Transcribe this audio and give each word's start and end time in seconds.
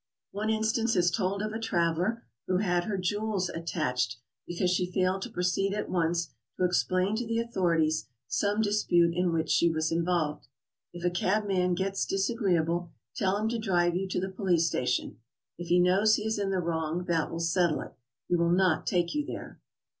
One 0.31 0.49
instance 0.49 0.95
is 0.95 1.11
told 1.11 1.43
of 1.43 1.51
a 1.53 1.59
traveler 1.59 2.23
who 2.47 2.57
had 2.57 2.85
her 2.85 2.97
jewels 2.97 3.49
attached 3.49 4.17
because 4.47 4.71
she 4.71 4.91
failed 4.91 5.21
to 5.21 5.29
proceed 5.29 5.75
at 5.75 5.89
once 5.91 6.33
to 6.57 6.63
explain 6.65 7.15
to 7.17 7.27
the 7.27 7.39
author 7.39 7.77
ities 7.77 8.05
some 8.27 8.61
dispute 8.63 9.13
in 9.13 9.31
which 9.31 9.51
she 9.51 9.69
was 9.69 9.91
involved. 9.91 10.47
If 10.91 11.05
a 11.05 11.11
cabman 11.11 11.75
gets 11.75 12.07
disagreeable, 12.07 12.89
tell 13.15 13.37
him 13.37 13.47
to 13.49 13.59
drive 13.59 13.95
you 13.95 14.07
to 14.07 14.19
the 14.19 14.29
police 14.29 14.65
station; 14.65 15.19
if 15.59 15.67
he 15.67 15.79
knows 15.79 16.15
he 16.15 16.25
is 16.25 16.39
in 16.39 16.49
the 16.49 16.57
wrong, 16.61 17.03
that 17.07 17.29
will 17.29 17.39
settle 17.39 17.81
it; 17.81 17.93
he 18.27 18.35
will 18.35 18.49
not 18.51 18.87
take 18.87 19.09
3^ou 19.09 19.27
there. 19.27 19.59